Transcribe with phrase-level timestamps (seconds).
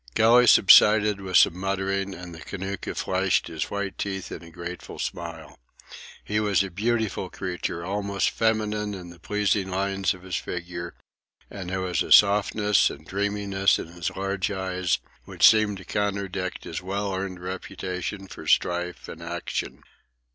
[0.15, 4.97] Kelly subsided with some muttering, and the Kanaka flashed his white teeth in a grateful
[4.97, 5.59] smile.
[6.23, 10.95] He was a beautiful creature, almost feminine in the pleasing lines of his figure,
[11.51, 16.63] and there was a softness and dreaminess in his large eyes which seemed to contradict
[16.63, 19.83] his well earned reputation for strife and action.